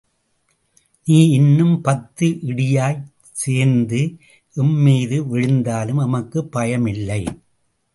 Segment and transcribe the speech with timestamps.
[1.07, 3.05] நீ இன்னும் பத்து இடியாய்ச்
[3.43, 4.01] சேர்ந்து
[4.55, 7.21] எம் மீது விழுந்தாலும் எமக்குப் பயமில்லை.